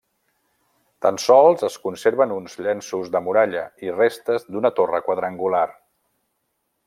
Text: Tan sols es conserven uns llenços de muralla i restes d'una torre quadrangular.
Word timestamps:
Tan 1.05 1.19
sols 1.23 1.65
es 1.67 1.75
conserven 1.83 2.33
uns 2.37 2.57
llenços 2.67 3.13
de 3.17 3.23
muralla 3.27 3.65
i 3.89 3.93
restes 3.99 4.49
d'una 4.55 4.73
torre 4.81 5.03
quadrangular. 5.11 5.65